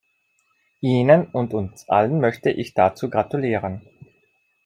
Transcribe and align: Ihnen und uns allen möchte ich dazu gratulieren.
Ihnen 0.79 1.27
und 1.27 1.53
uns 1.53 1.87
allen 1.87 2.19
möchte 2.19 2.49
ich 2.49 2.73
dazu 2.73 3.07
gratulieren. 3.07 3.81